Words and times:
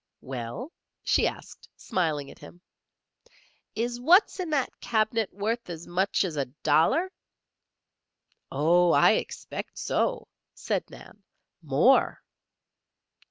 "Well?" 0.21 0.71
she 1.03 1.27
asked, 1.27 1.69
smiling 1.75 2.31
at 2.31 2.39
him. 2.39 2.59
"Is 3.75 3.99
what's 3.99 4.39
in 4.39 4.49
that 4.49 4.71
cabinet 4.81 5.31
wuth 5.31 5.69
as 5.69 5.85
much 5.85 6.23
as 6.25 6.37
a 6.37 6.45
dollar?" 6.45 7.11
"Oh! 8.51 8.93
I 8.93 9.11
expect 9.11 9.77
so," 9.77 10.27
said 10.55 10.89
Nan. 10.89 11.21
"More." 11.61 12.23